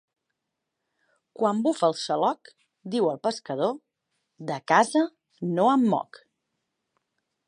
[1.41, 2.51] Quan bufa el xaloc,
[2.95, 3.75] diu el pescador:
[4.51, 5.05] De casa
[5.59, 6.21] no em moc.